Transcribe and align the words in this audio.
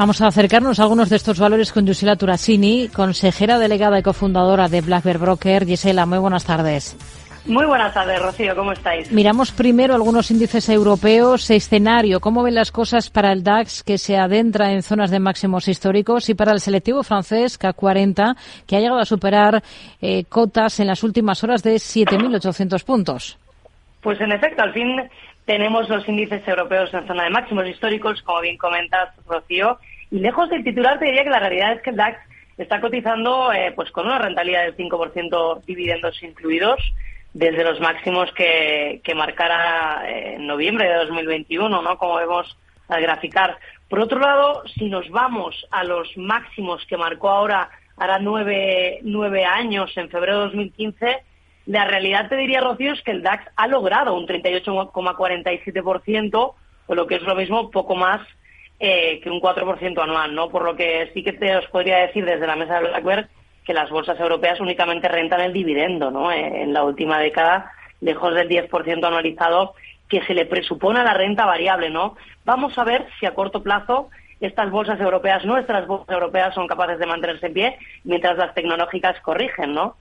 Vamos 0.00 0.22
a 0.22 0.28
acercarnos 0.28 0.78
a 0.78 0.84
algunos 0.84 1.10
de 1.10 1.16
estos 1.16 1.40
valores 1.40 1.72
con 1.72 1.84
Gisela 1.84 2.14
Turasini, 2.14 2.86
consejera 2.86 3.58
delegada 3.58 3.98
y 3.98 4.02
cofundadora 4.04 4.68
de 4.68 4.80
Black 4.80 5.02
Bear 5.02 5.18
Broker. 5.18 5.66
Gisela, 5.66 6.06
muy 6.06 6.18
buenas 6.18 6.44
tardes. 6.44 6.96
Muy 7.46 7.66
buenas 7.66 7.92
tardes, 7.92 8.22
Rocío, 8.22 8.54
¿cómo 8.54 8.70
estáis? 8.70 9.10
Miramos 9.10 9.50
primero 9.50 9.96
algunos 9.96 10.30
índices 10.30 10.68
europeos, 10.68 11.50
escenario, 11.50 12.20
cómo 12.20 12.44
ven 12.44 12.54
las 12.54 12.70
cosas 12.70 13.10
para 13.10 13.32
el 13.32 13.42
DAX 13.42 13.82
que 13.82 13.98
se 13.98 14.16
adentra 14.16 14.70
en 14.70 14.84
zonas 14.84 15.10
de 15.10 15.18
máximos 15.18 15.66
históricos 15.66 16.28
y 16.28 16.34
para 16.34 16.52
el 16.52 16.60
selectivo 16.60 17.02
francés 17.02 17.58
K40 17.58 18.36
que 18.68 18.76
ha 18.76 18.80
llegado 18.80 19.00
a 19.00 19.04
superar 19.04 19.64
eh, 20.00 20.26
cotas 20.28 20.78
en 20.78 20.86
las 20.86 21.02
últimas 21.02 21.42
horas 21.42 21.64
de 21.64 21.74
7.800 21.74 22.84
puntos. 22.84 23.36
Pues 24.00 24.20
en 24.20 24.30
efecto, 24.30 24.62
al 24.62 24.72
fin 24.72 24.96
tenemos 25.48 25.88
los 25.88 26.06
índices 26.06 26.46
europeos 26.46 26.92
en 26.92 27.06
zona 27.06 27.24
de 27.24 27.30
máximos 27.30 27.66
históricos, 27.66 28.20
como 28.20 28.42
bien 28.42 28.58
comentas, 28.58 29.08
Rocío, 29.26 29.78
y 30.10 30.20
lejos 30.20 30.48
del 30.50 30.64
titular 30.64 30.98
te 30.98 31.04
diría 31.06 31.24
que 31.24 31.30
la 31.30 31.40
realidad 31.40 31.72
es 31.72 31.82
que 31.82 31.90
el 31.90 31.96
DAX 31.96 32.18
está 32.56 32.80
cotizando 32.80 33.52
eh, 33.52 33.72
pues 33.74 33.90
con 33.90 34.06
una 34.06 34.18
rentabilidad 34.18 34.62
del 34.64 34.76
5% 34.76 35.64
dividendos 35.64 36.22
incluidos 36.22 36.80
desde 37.34 37.64
los 37.64 37.80
máximos 37.80 38.32
que, 38.32 39.02
que 39.04 39.14
marcara 39.14 40.08
eh, 40.08 40.36
en 40.36 40.46
noviembre 40.46 40.88
de 40.88 40.94
2021, 40.94 41.82
¿no? 41.82 41.98
Como 41.98 42.14
vemos 42.16 42.56
al 42.88 43.02
graficar. 43.02 43.58
Por 43.88 44.00
otro 44.00 44.18
lado, 44.18 44.62
si 44.74 44.88
nos 44.88 45.10
vamos 45.10 45.66
a 45.70 45.84
los 45.84 46.16
máximos 46.16 46.86
que 46.86 46.96
marcó 46.96 47.28
ahora, 47.28 47.68
hará 47.96 48.18
nueve, 48.18 49.00
nueve 49.02 49.44
años, 49.44 49.94
en 49.96 50.08
febrero 50.08 50.38
de 50.38 50.44
2015, 50.46 51.18
la 51.66 51.84
realidad, 51.84 52.28
te 52.28 52.36
diría, 52.36 52.62
Rocío, 52.62 52.94
es 52.94 53.02
que 53.02 53.10
el 53.10 53.22
DAX 53.22 53.44
ha 53.56 53.66
logrado 53.66 54.14
un 54.14 54.26
38,47%, 54.26 56.54
o 56.86 56.94
lo 56.94 57.06
que 57.06 57.16
es 57.16 57.22
lo 57.22 57.34
mismo, 57.34 57.70
poco 57.70 57.94
más 57.94 58.22
eh, 58.80 59.20
que 59.20 59.30
un 59.30 59.40
4% 59.40 60.02
anual, 60.02 60.34
¿no? 60.34 60.48
Por 60.48 60.64
lo 60.64 60.76
que 60.76 61.10
sí 61.12 61.22
que 61.22 61.32
te 61.32 61.56
os 61.56 61.66
podría 61.66 61.98
decir 61.98 62.24
desde 62.24 62.46
la 62.46 62.56
mesa 62.56 62.74
de 62.74 62.88
Blackbird 62.88 63.26
que 63.64 63.74
las 63.74 63.90
bolsas 63.90 64.18
europeas 64.18 64.60
únicamente 64.60 65.08
rentan 65.08 65.40
el 65.40 65.52
dividendo, 65.52 66.10
¿no? 66.10 66.30
Eh, 66.32 66.62
en 66.62 66.72
la 66.72 66.84
última 66.84 67.18
década, 67.18 67.72
lejos 68.00 68.34
del 68.34 68.48
10% 68.48 69.04
anualizado 69.04 69.74
que 70.08 70.22
se 70.22 70.34
le 70.34 70.46
presupone 70.46 71.00
a 71.00 71.04
la 71.04 71.14
renta 71.14 71.44
variable, 71.44 71.90
¿no? 71.90 72.16
Vamos 72.44 72.78
a 72.78 72.84
ver 72.84 73.06
si 73.20 73.26
a 73.26 73.34
corto 73.34 73.62
plazo 73.62 74.08
estas 74.40 74.70
bolsas 74.70 75.00
europeas, 75.00 75.44
nuestras 75.44 75.86
bolsas 75.86 76.08
europeas, 76.08 76.54
son 76.54 76.66
capaces 76.66 76.98
de 76.98 77.06
mantenerse 77.06 77.46
en 77.46 77.52
pie 77.52 77.78
mientras 78.04 78.38
las 78.38 78.54
tecnológicas 78.54 79.20
corrigen, 79.20 79.74
¿no? 79.74 79.96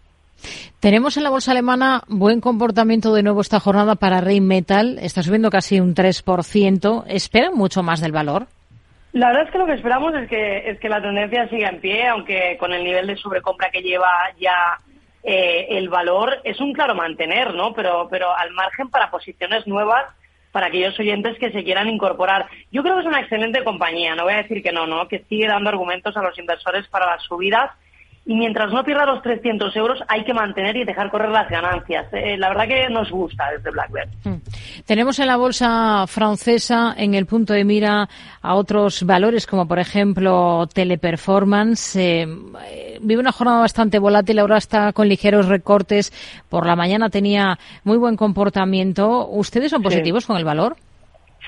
Tenemos 0.80 1.18
en 1.18 1.24
la 1.24 1.32
bolsa 1.32 1.52
alemana 1.52 2.04
buen 2.08 2.40
comportamiento 2.40 3.14
de 3.14 3.24
nuevo 3.24 3.42
esta 3.42 3.60
jornada 3.60 3.96
para 3.96 4.22
Rheinmetall. 4.22 5.00
Está 5.00 5.24
subiendo 5.24 5.50
casi 5.50 5.80
un 5.80 5.96
3%. 5.96 7.04
¿Esperan 7.08 7.56
mucho 7.56 7.82
más 7.82 8.00
del 8.00 8.12
valor? 8.12 8.48
La 9.18 9.30
verdad 9.30 9.46
es 9.46 9.52
que 9.52 9.58
lo 9.58 9.66
que 9.66 9.74
esperamos 9.74 10.14
es 10.14 10.30
que, 10.30 10.70
es 10.70 10.80
que 10.80 10.90
la 10.90 11.02
tendencia 11.02 11.50
siga 11.50 11.70
en 11.70 11.82
pie, 11.82 12.08
aunque 12.08 12.56
con 12.60 12.72
el 12.72 12.84
nivel 12.84 13.08
de 13.08 13.18
sobrecompra 13.18 13.72
que 13.72 13.82
lleva 13.82 14.12
ya 14.40 14.78
eh, 15.24 15.66
el 15.72 15.90
valor 15.90 16.40
es 16.44 16.60
un 16.60 16.72
claro 16.72 16.94
mantener, 16.94 17.52
¿no? 17.56 17.74
Pero, 17.74 18.08
pero 18.12 18.32
al 18.38 18.52
margen 18.52 18.90
para 18.90 19.10
posiciones 19.10 19.66
nuevas 19.66 20.06
para 20.52 20.68
aquellos 20.68 21.00
oyentes 21.00 21.36
que 21.40 21.52
se 21.52 21.64
quieran 21.64 21.90
incorporar. 21.90 22.46
Yo 22.72 22.84
creo 22.84 22.94
que 22.94 23.02
es 23.02 23.08
una 23.08 23.22
excelente 23.22 23.64
compañía, 23.64 24.14
no 24.14 24.26
voy 24.26 24.34
a 24.34 24.44
decir 24.44 24.62
que 24.62 24.72
no, 24.72 24.86
¿no? 24.86 25.08
Que 25.08 25.26
sigue 25.28 25.48
dando 25.48 25.72
argumentos 25.72 26.16
a 26.16 26.22
los 26.22 26.38
inversores 26.38 26.88
para 26.88 27.08
las 27.08 27.24
subidas 27.24 27.72
y 28.28 28.36
mientras 28.36 28.74
no 28.74 28.84
pierda 28.84 29.06
los 29.06 29.22
300 29.22 29.74
euros 29.78 30.00
hay 30.10 30.26
que 30.26 30.34
mantener 30.34 30.76
y 30.76 30.84
dejar 30.84 31.10
correr 31.10 31.30
las 31.30 31.50
ganancias. 31.50 32.08
Eh, 32.12 32.38
la 32.38 32.50
verdad 32.50 32.68
que 32.68 32.90
nos 32.90 33.10
gusta 33.10 33.50
desde 33.52 33.72
Blackbird. 33.72 34.10
Mm. 34.26 34.36
Tenemos 34.86 35.18
en 35.20 35.28
la 35.28 35.38
bolsa 35.38 36.06
francesa 36.08 36.94
en 36.98 37.14
el 37.14 37.26
punto 37.26 37.54
de 37.54 37.64
mira 37.64 38.10
a 38.42 38.56
otros 38.56 39.04
valores 39.04 39.48
como 39.48 39.66
por 39.66 39.80
ejemplo 39.80 40.68
Teleperformance. 40.74 41.96
Eh, 41.96 42.28
vive 43.00 43.22
una 43.22 43.32
jornada 43.32 43.62
bastante 43.62 43.98
volátil, 43.98 44.40
ahora 44.40 44.58
está 44.58 44.92
con 44.92 45.08
ligeros 45.08 45.48
recortes. 45.48 46.12
Por 46.50 46.66
la 46.66 46.76
mañana 46.76 47.10
tenía 47.10 47.58
muy 47.86 47.98
buen 47.98 48.18
comportamiento. 48.18 49.26
¿Ustedes 49.30 49.72
son 49.72 49.82
positivos 49.82 50.26
con 50.26 50.36
el 50.36 50.44
valor? 50.44 50.76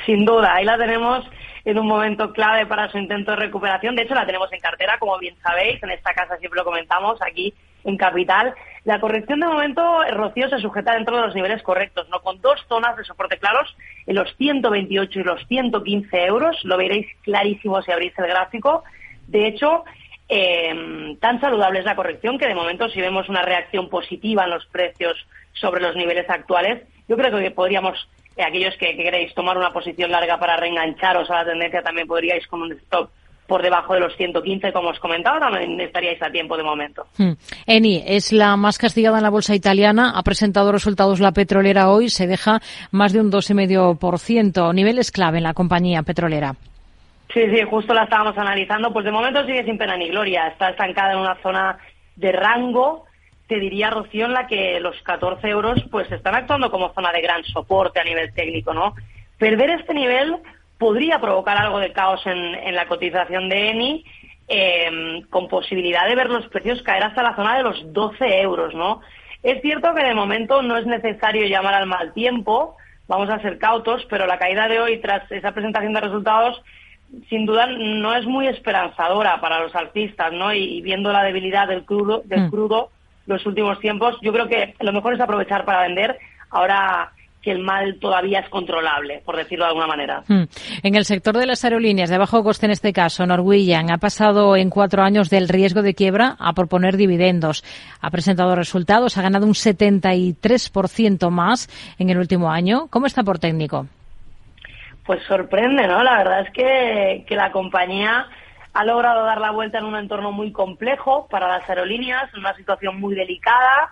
Sin 0.05 0.23
duda, 0.23 0.55
ahí 0.55 0.63
la 0.63 0.77
tenemos 0.77 1.25
en 1.69 1.79
un 1.79 1.87
momento 1.87 2.33
clave 2.33 2.65
para 2.65 2.89
su 2.91 2.97
intento 2.97 3.31
de 3.31 3.37
recuperación. 3.37 3.95
De 3.95 4.03
hecho, 4.03 4.15
la 4.15 4.25
tenemos 4.25 4.51
en 4.51 4.59
cartera, 4.59 4.97
como 4.97 5.17
bien 5.19 5.35
sabéis. 5.41 5.81
En 5.83 5.91
esta 5.91 6.13
casa 6.13 6.37
siempre 6.37 6.57
lo 6.57 6.65
comentamos, 6.65 7.21
aquí 7.21 7.53
en 7.83 7.95
Capital. 7.95 8.53
La 8.85 8.99
corrección 8.99 9.39
de 9.39 9.47
momento, 9.47 10.03
Rocío, 10.11 10.49
se 10.49 10.59
sujeta 10.59 10.93
dentro 10.93 11.15
de 11.15 11.23
los 11.23 11.35
niveles 11.35 11.61
correctos, 11.61 12.09
¿no? 12.09 12.21
Con 12.21 12.41
dos 12.41 12.59
zonas 12.67 12.97
de 12.97 13.03
soporte 13.03 13.37
claros, 13.37 13.75
en 14.07 14.15
los 14.15 14.35
128 14.37 15.19
y 15.19 15.23
los 15.23 15.45
115 15.47 16.25
euros. 16.25 16.57
Lo 16.63 16.77
veréis 16.77 17.07
clarísimo 17.21 17.81
si 17.81 17.91
abrís 17.91 18.17
el 18.17 18.27
gráfico. 18.27 18.83
De 19.27 19.47
hecho, 19.47 19.83
eh, 20.27 21.17
tan 21.19 21.39
saludable 21.39 21.79
es 21.79 21.85
la 21.85 21.95
corrección 21.95 22.37
que 22.37 22.47
de 22.47 22.55
momento 22.55 22.89
si 22.89 22.99
vemos 22.99 23.29
una 23.29 23.43
reacción 23.43 23.89
positiva 23.89 24.45
en 24.45 24.51
los 24.51 24.65
precios 24.67 25.17
sobre 25.53 25.81
los 25.81 25.95
niveles 25.95 26.29
actuales, 26.29 26.83
yo 27.07 27.15
creo 27.17 27.37
que 27.37 27.51
podríamos 27.51 28.07
aquellos 28.43 28.75
que, 28.77 28.95
queréis 28.95 29.33
tomar 29.33 29.57
una 29.57 29.71
posición 29.71 30.11
larga 30.11 30.39
para 30.39 30.57
reengancharos 30.57 31.29
a 31.29 31.35
la 31.35 31.45
tendencia 31.45 31.81
también 31.81 32.07
podríais 32.07 32.45
con 32.47 32.61
un 32.61 32.71
stop 32.73 33.09
por 33.47 33.63
debajo 33.63 33.95
de 33.95 33.99
los 33.99 34.15
115, 34.15 34.71
como 34.71 34.89
os 34.89 34.99
comentaba, 34.99 35.39
también 35.39 35.81
estaríais 35.81 36.21
a 36.21 36.29
tiempo 36.31 36.55
de 36.55 36.63
momento. 36.63 37.07
Hmm. 37.17 37.31
Eni 37.65 38.03
es 38.05 38.31
la 38.31 38.55
más 38.55 38.77
castigada 38.77 39.17
en 39.17 39.23
la 39.23 39.31
bolsa 39.31 39.55
italiana, 39.55 40.13
ha 40.15 40.21
presentado 40.21 40.71
resultados 40.71 41.19
la 41.19 41.31
petrolera 41.31 41.89
hoy, 41.89 42.09
se 42.09 42.27
deja 42.27 42.59
más 42.91 43.11
de 43.11 43.21
un 43.21 43.31
2,5%, 43.31 44.73
niveles 44.73 45.11
clave 45.11 45.39
en 45.39 45.45
la 45.45 45.55
compañía 45.55 46.03
petrolera. 46.03 46.53
Sí, 47.33 47.41
sí, 47.53 47.61
justo 47.69 47.93
la 47.93 48.03
estábamos 48.03 48.37
analizando, 48.37 48.93
pues 48.93 49.05
de 49.05 49.11
momento 49.11 49.43
sigue 49.45 49.63
sin 49.63 49.77
pena 49.77 49.97
ni 49.97 50.09
gloria, 50.09 50.47
está 50.47 50.69
estancada 50.69 51.13
en 51.13 51.19
una 51.19 51.35
zona 51.41 51.77
de 52.15 52.31
rango 52.31 53.05
te 53.49 53.59
diría, 53.59 53.89
Rocío, 53.89 54.27
en 54.27 54.33
la 54.33 54.45
que 54.45 54.79
los 54.79 54.95
14 55.01 55.49
euros 55.49 55.83
pues 55.89 56.09
están 56.11 56.35
actuando 56.35 56.69
como 56.69 56.93
zona 56.93 57.11
de 57.11 57.21
gran 57.21 57.43
soporte 57.43 57.99
a 57.99 58.03
nivel 58.03 58.31
técnico, 58.31 58.75
¿no? 58.75 58.93
Perder 59.39 59.71
este 59.71 59.95
nivel 59.95 60.37
podría 60.77 61.19
provocar 61.19 61.57
algo 61.57 61.79
de 61.79 61.91
caos 61.91 62.21
en, 62.27 62.75
la 62.75 62.87
cotización 62.87 63.49
de 63.49 63.69
ENI, 63.71 64.05
em, 64.47 65.21
con 65.29 65.47
posibilidad 65.47 66.07
de 66.07 66.15
ver 66.15 66.29
los 66.29 66.47
precios 66.49 66.83
caer 66.83 67.03
hasta 67.03 67.23
la 67.23 67.35
zona 67.35 67.57
de 67.57 67.63
los 67.63 67.91
12 67.91 68.39
euros, 68.39 68.75
¿no? 68.75 69.01
Es 69.41 69.59
cierto 69.63 69.95
que 69.95 70.03
de 70.03 70.13
momento 70.13 70.61
no 70.61 70.77
es 70.77 70.85
necesario 70.85 71.47
llamar 71.47 71.73
al 71.73 71.87
mal 71.87 72.13
tiempo, 72.13 72.77
vamos 73.07 73.31
a 73.31 73.41
ser 73.41 73.57
cautos, 73.57 74.05
pero 74.11 74.27
la 74.27 74.37
caída 74.37 74.67
de 74.67 74.79
hoy 74.79 74.99
tras 74.99 75.29
esa 75.31 75.53
presentación 75.53 75.93
de 75.93 76.01
resultados 76.01 76.61
sin 77.29 77.47
duda 77.47 77.65
no 77.65 78.13
es 78.13 78.27
muy 78.27 78.45
esperanzadora 78.45 79.41
para 79.41 79.59
los 79.59 79.75
alcistas, 79.75 80.31
¿no? 80.33 80.53
Y, 80.53 80.81
viendo 80.81 81.11
la 81.11 81.23
debilidad 81.23 81.67
del 81.67 81.83
crudo, 81.83 82.21
del 82.25 82.41
mm. 82.41 82.49
crudo 82.51 82.91
los 83.29 83.45
últimos 83.45 83.79
tiempos. 83.79 84.17
Yo 84.21 84.33
creo 84.33 84.47
que 84.47 84.73
lo 84.79 84.91
mejor 84.91 85.13
es 85.13 85.21
aprovechar 85.21 85.63
para 85.63 85.83
vender 85.83 86.17
ahora 86.49 87.11
que 87.41 87.51
el 87.51 87.59
mal 87.59 87.99
todavía 88.01 88.39
es 88.39 88.49
controlable, 88.49 89.21
por 89.23 89.37
decirlo 89.37 89.63
de 89.63 89.69
alguna 89.69 89.87
manera. 89.87 90.23
Hmm. 90.27 90.43
En 90.83 90.95
el 90.95 91.05
sector 91.05 91.37
de 91.37 91.45
las 91.45 91.63
aerolíneas, 91.63 92.09
de 92.09 92.17
bajo 92.17 92.43
coste 92.43 92.65
en 92.65 92.73
este 92.73 92.91
caso, 92.91 93.25
Norwegian 93.25 93.91
ha 93.91 93.97
pasado 93.97 94.57
en 94.57 94.69
cuatro 94.69 95.03
años 95.03 95.29
del 95.29 95.47
riesgo 95.47 95.81
de 95.81 95.93
quiebra 95.93 96.35
a 96.37 96.51
proponer 96.51 96.97
dividendos. 96.97 97.63
Ha 98.01 98.09
presentado 98.09 98.55
resultados, 98.55 99.17
ha 99.17 99.21
ganado 99.21 99.45
un 99.45 99.53
73% 99.53 101.29
más 101.29 101.69
en 101.97 102.09
el 102.09 102.17
último 102.17 102.51
año. 102.51 102.87
¿Cómo 102.89 103.05
está 103.05 103.23
por 103.23 103.39
técnico? 103.39 103.85
Pues 105.05 105.23
sorprende, 105.23 105.87
¿no? 105.87 106.03
La 106.03 106.17
verdad 106.17 106.41
es 106.41 106.51
que, 106.51 107.23
que 107.25 107.35
la 107.35 107.51
compañía 107.53 108.27
ha 108.73 108.85
logrado 108.85 109.23
dar 109.25 109.41
la 109.41 109.51
vuelta 109.51 109.79
en 109.79 109.85
un 109.85 109.95
entorno 109.95 110.31
muy 110.31 110.51
complejo 110.51 111.27
para 111.29 111.47
las 111.47 111.67
aerolíneas, 111.69 112.33
en 112.33 112.41
una 112.41 112.55
situación 112.55 112.99
muy 112.99 113.15
delicada 113.15 113.91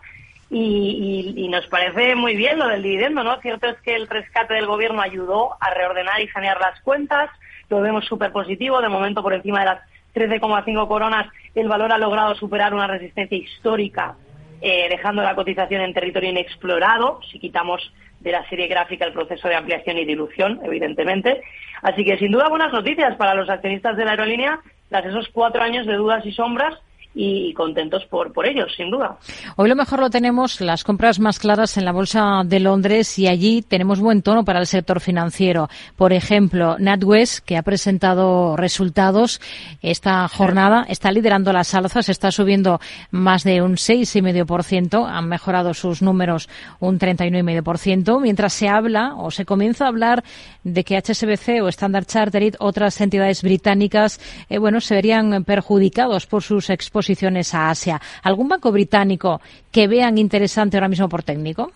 y, 0.50 1.48
nos 1.50 1.66
parece 1.68 2.16
muy 2.16 2.36
bien 2.36 2.60
lo 2.60 2.68
del 2.68 2.84
dividendo, 2.84 3.24
¿no? 3.24 3.40
Cierto 3.42 3.68
es 3.68 3.78
que 3.82 3.96
el 3.96 4.08
rescate 4.08 4.54
del 4.54 4.68
gobierno 4.68 5.02
ayudó 5.02 5.56
a 5.60 5.74
reordenar 5.74 6.22
y 6.22 6.28
sanear 6.30 6.60
las 6.60 6.80
cuentas, 6.82 7.30
lo 7.70 7.82
vemos 7.82 8.06
súper 8.06 8.32
positivo, 8.32 8.82
de 8.82 8.90
momento 8.90 9.24
por 9.24 9.34
encima 9.34 9.60
de 9.60 9.66
las 9.66 9.80
13,5 10.14 10.88
coronas 10.88 11.28
el 11.56 11.68
valor 11.68 11.92
ha 11.92 11.98
logrado 11.98 12.36
superar 12.36 12.74
una 12.74 12.88
resistencia 12.88 13.38
histórica, 13.38 14.16
eh, 14.62 14.88
dejando 14.90 15.22
la 15.22 15.36
cotización 15.36 15.82
en 15.82 15.94
territorio 15.94 16.30
inexplorado, 16.30 17.20
si 17.32 17.40
quitamos 17.40 17.92
de 18.20 18.32
la 18.32 18.48
serie 18.50 18.68
gráfica 18.68 19.06
el 19.06 19.14
proceso 19.14 19.48
de 19.48 19.56
ampliación 19.56 19.98
y 19.98 20.06
dilución, 20.06 20.60
evidentemente. 20.64 21.42
Así 21.82 22.04
que 22.04 22.18
sin 22.18 22.32
duda 22.32 22.50
buenas 22.50 22.74
noticias 22.74 23.16
para 23.16 23.36
los 23.36 23.50
accionistas 23.50 23.96
de 23.98 24.06
la 24.06 24.12
aerolínea 24.12 24.60
tras 24.90 25.06
esos 25.06 25.30
cuatro 25.30 25.62
años 25.62 25.86
de 25.86 25.96
dudas 25.96 26.26
y 26.26 26.32
sombras 26.32 26.76
y 27.20 27.52
contentos 27.54 28.06
por, 28.06 28.32
por 28.32 28.46
ellos, 28.46 28.72
sin 28.78 28.92
duda. 28.92 29.18
Hoy 29.56 29.68
lo 29.68 29.76
mejor 29.76 30.00
lo 30.00 30.10
tenemos, 30.10 30.62
las 30.62 30.84
compras 30.84 31.20
más 31.20 31.40
claras 31.40 31.76
en 31.78 31.86
la 31.86 31.92
Bolsa 31.92 32.44
de 32.46 32.60
Londres 32.60 33.18
y 33.18 33.28
allí 33.28 33.64
tenemos 33.64 34.00
buen 34.00 34.22
tono 34.22 34.46
para 34.46 34.60
el 34.60 34.68
sector 34.68 35.00
financiero. 35.00 35.68
Por 35.96 36.14
ejemplo, 36.14 36.78
NatWest, 36.78 37.44
que 37.44 37.58
ha 37.58 37.64
presentado 37.64 38.56
resultados 38.56 39.42
esta 39.82 40.28
jornada, 40.28 40.86
está 40.90 41.12
liderando 41.12 41.52
las 41.54 41.74
alzas, 41.74 42.08
está 42.10 42.32
subiendo 42.32 42.80
más 43.10 43.44
de 43.44 43.64
un 43.64 43.74
6,5%, 43.78 45.08
han 45.10 45.28
mejorado 45.28 45.74
sus 45.74 46.04
números 46.04 46.48
un 46.80 47.00
31,5%, 47.00 48.22
mientras 48.22 48.54
se 48.54 48.70
habla 48.70 49.16
o 49.16 49.32
se 49.32 49.46
comienza 49.46 49.86
a 49.86 49.88
hablar 49.88 50.24
de 50.64 50.84
que 50.84 50.98
HSBC 50.98 51.64
o 51.64 51.68
Standard 51.68 52.06
Chartered, 52.06 52.56
otras 52.60 53.02
entidades 53.02 53.42
británicas, 53.42 54.20
eh, 54.50 54.60
bueno, 54.60 54.82
se 54.82 54.94
verían 54.94 55.44
perjudicados 55.44 56.28
por 56.28 56.44
sus 56.44 56.70
exposiciones 56.70 56.97
posiciones 56.98 57.54
a 57.54 57.70
Asia. 57.70 58.02
¿Algún 58.24 58.50
banco 58.50 58.72
británico 58.72 59.40
que 59.72 59.88
vean 59.88 60.18
interesante 60.18 60.78
ahora 60.78 60.88
mismo 60.88 61.08
por 61.08 61.22
técnico? 61.22 61.72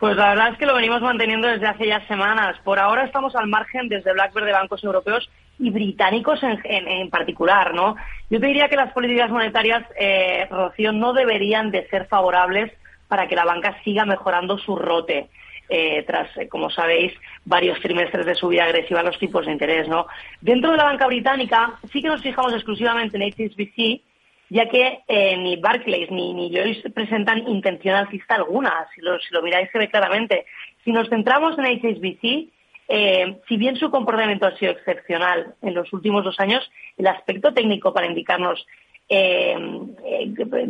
Pues 0.00 0.16
la 0.16 0.30
verdad 0.30 0.48
es 0.48 0.58
que 0.58 0.66
lo 0.66 0.74
venimos 0.74 1.00
manteniendo 1.02 1.46
desde 1.46 1.68
hace 1.68 1.86
ya 1.86 2.04
semanas. 2.08 2.56
Por 2.64 2.80
ahora 2.80 3.04
estamos 3.04 3.36
al 3.36 3.46
margen 3.46 3.88
desde 3.88 4.12
Blackbird 4.12 4.46
de 4.46 4.52
bancos 4.52 4.82
europeos 4.82 5.30
y 5.60 5.70
británicos 5.70 6.40
en, 6.42 7.10
particular, 7.10 7.74
¿no? 7.74 7.94
Yo 8.28 8.40
te 8.40 8.46
diría 8.48 8.68
que 8.68 8.74
las 8.74 8.92
políticas 8.92 9.30
monetarias, 9.30 9.84
eh, 9.96 10.48
Rocío, 10.50 10.90
no 10.90 11.12
deberían 11.12 11.70
de 11.70 11.86
ser 11.88 12.06
favorables 12.06 12.72
para 13.06 13.28
que 13.28 13.36
la 13.36 13.44
banca 13.44 13.78
siga 13.84 14.04
mejorando 14.04 14.58
su 14.58 14.74
rote. 14.74 15.28
Eh, 15.68 16.02
tras, 16.06 16.36
eh, 16.36 16.48
como 16.48 16.70
sabéis, 16.70 17.12
varios 17.44 17.80
trimestres 17.80 18.26
de 18.26 18.34
subida 18.34 18.64
agresiva 18.64 19.00
a 19.00 19.04
los 19.04 19.18
tipos 19.18 19.46
de 19.46 19.52
interés, 19.52 19.88
¿no? 19.88 20.06
Dentro 20.40 20.72
de 20.72 20.76
la 20.76 20.84
banca 20.84 21.06
británica 21.06 21.78
sí 21.92 22.02
que 22.02 22.08
nos 22.08 22.20
fijamos 22.20 22.52
exclusivamente 22.52 23.16
en 23.16 23.32
HSBC 23.32 24.02
ya 24.50 24.68
que 24.68 25.00
eh, 25.08 25.36
ni 25.36 25.56
Barclays 25.56 26.10
ni, 26.10 26.34
ni 26.34 26.50
Lloyds 26.50 26.82
presentan 26.92 27.48
intención 27.48 27.96
alcista 27.96 28.34
alguna, 28.34 28.86
si 28.94 29.00
lo, 29.00 29.18
si 29.20 29.32
lo 29.32 29.42
miráis 29.42 29.70
se 29.70 29.78
ve 29.78 29.88
claramente. 29.88 30.46
Si 30.84 30.92
nos 30.92 31.08
centramos 31.08 31.58
en 31.58 31.64
HSBC, 31.64 32.52
eh, 32.88 33.38
si 33.48 33.56
bien 33.56 33.76
su 33.76 33.90
comportamiento 33.90 34.46
ha 34.46 34.56
sido 34.56 34.72
excepcional 34.72 35.54
en 35.62 35.74
los 35.74 35.92
últimos 35.92 36.24
dos 36.24 36.38
años, 36.38 36.70
el 36.98 37.06
aspecto 37.06 37.54
técnico 37.54 37.94
para 37.94 38.06
indicarnos, 38.06 38.66
eh, 39.08 39.56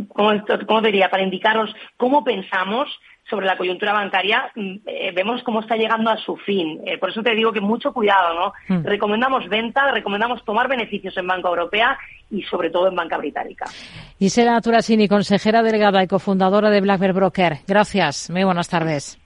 ¿cómo, 0.09 0.81
diría? 0.82 1.11
Para 1.11 1.25
indicarnos 1.25 1.75
cómo 1.97 2.23
pensamos 2.23 2.88
sobre 3.29 3.47
la 3.47 3.56
coyuntura 3.56 3.93
bancaria, 3.93 4.50
mm, 4.55 4.75
eh, 4.87 5.12
vemos 5.15 5.43
cómo 5.43 5.61
está 5.61 5.76
llegando 5.76 6.11
a 6.11 6.17
su 6.19 6.37
fin. 6.37 6.81
Eh, 6.87 6.99
por 6.99 7.11
eso 7.11 7.23
te 7.23 7.35
digo 7.35 7.53
que 7.53 7.61
mucho 7.61 7.93
cuidado, 7.93 8.35
¿no? 8.35 8.53
Hmm. 8.69 8.85
Recomendamos 8.85 9.49
venta, 9.49 9.91
recomendamos 9.93 10.44
tomar 10.44 10.69
beneficios 10.69 11.17
en 11.17 11.26
banca 11.26 11.49
europea 11.49 11.99
y 12.31 12.43
sobre 12.43 12.71
todo 12.71 12.88
en 12.88 12.94
banca 12.94 13.17
británica. 13.17 13.67
Gisela 14.19 14.61
Turasini, 14.61 15.09
consejera 15.09 15.62
delegada 15.62 16.03
y 16.03 16.06
cofundadora 16.06 16.71
de 16.71 16.81
Black 16.81 17.12
Broker. 17.12 17.59
Gracias. 17.67 18.31
Muy 18.31 18.44
buenas 18.44 18.69
tardes. 18.69 19.19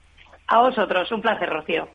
A 0.47 0.61
vosotros. 0.61 1.11
Un 1.11 1.21
placer, 1.21 1.49
Rocío. 1.49 1.87